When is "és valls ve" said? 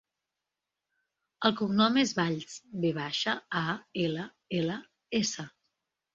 2.05-2.91